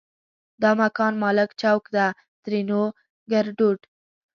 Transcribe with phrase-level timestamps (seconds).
[0.61, 2.05] دا مکان مالک چوک ده؛
[2.43, 2.83] ترينو
[3.31, 3.79] ګړدود